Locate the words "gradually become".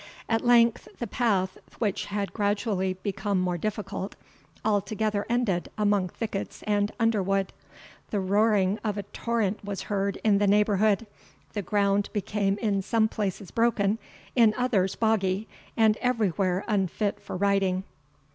2.33-3.39